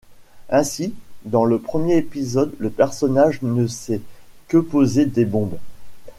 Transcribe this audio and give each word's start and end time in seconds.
Ainsi, 0.49 0.95
dans 1.25 1.45
le 1.45 1.59
premier 1.59 1.95
épisode, 1.95 2.55
le 2.57 2.71
personnage 2.71 3.43
ne 3.43 3.67
sait 3.67 4.01
que 4.47 4.57
poser 4.57 5.05
des 5.05 5.25
bombes. 5.25 5.59